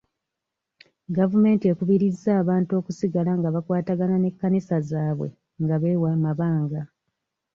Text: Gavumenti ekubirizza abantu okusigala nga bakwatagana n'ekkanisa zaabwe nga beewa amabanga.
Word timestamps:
Gavumenti 1.17 1.65
ekubirizza 1.73 2.29
abantu 2.41 2.71
okusigala 2.79 3.31
nga 3.39 3.49
bakwatagana 3.55 4.15
n'ekkanisa 4.19 4.75
zaabwe 4.89 5.27
nga 5.63 5.75
beewa 5.81 6.07
amabanga. 6.17 6.81